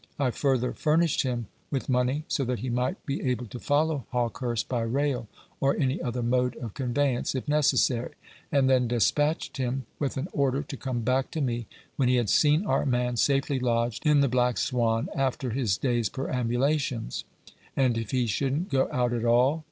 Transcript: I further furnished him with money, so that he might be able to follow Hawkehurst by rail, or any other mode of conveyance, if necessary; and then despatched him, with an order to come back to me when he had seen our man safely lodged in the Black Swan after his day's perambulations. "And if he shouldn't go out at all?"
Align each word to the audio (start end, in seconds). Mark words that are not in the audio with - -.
I 0.17 0.31
further 0.31 0.73
furnished 0.73 1.21
him 1.21 1.45
with 1.69 1.87
money, 1.87 2.25
so 2.27 2.43
that 2.45 2.57
he 2.57 2.71
might 2.71 3.05
be 3.05 3.21
able 3.21 3.45
to 3.45 3.59
follow 3.59 4.07
Hawkehurst 4.09 4.67
by 4.67 4.81
rail, 4.81 5.27
or 5.59 5.77
any 5.77 6.01
other 6.01 6.23
mode 6.23 6.55
of 6.55 6.73
conveyance, 6.73 7.35
if 7.35 7.47
necessary; 7.47 8.13
and 8.51 8.67
then 8.67 8.87
despatched 8.87 9.57
him, 9.57 9.85
with 9.99 10.17
an 10.17 10.27
order 10.33 10.63
to 10.63 10.75
come 10.75 11.01
back 11.01 11.29
to 11.29 11.39
me 11.39 11.67
when 11.97 12.09
he 12.09 12.15
had 12.15 12.31
seen 12.31 12.65
our 12.65 12.83
man 12.83 13.15
safely 13.15 13.59
lodged 13.59 14.03
in 14.07 14.21
the 14.21 14.27
Black 14.27 14.57
Swan 14.57 15.07
after 15.15 15.51
his 15.51 15.77
day's 15.77 16.09
perambulations. 16.09 17.23
"And 17.77 17.95
if 17.95 18.09
he 18.09 18.25
shouldn't 18.25 18.69
go 18.71 18.89
out 18.91 19.13
at 19.13 19.23
all?" 19.23 19.59